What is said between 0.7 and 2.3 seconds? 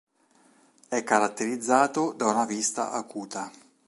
È caratterizzato da